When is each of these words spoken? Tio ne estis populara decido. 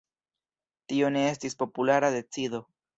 Tio 0.93 1.13
ne 1.19 1.27
estis 1.35 1.59
populara 1.63 2.15
decido. 2.19 2.67